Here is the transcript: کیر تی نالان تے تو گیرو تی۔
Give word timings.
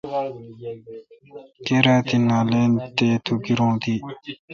کیر 1.65 1.85
تی 2.07 2.17
نالان 2.29 2.71
تے 2.95 3.07
تو 3.25 3.33
گیرو 3.43 3.69
تی۔ 3.81 3.93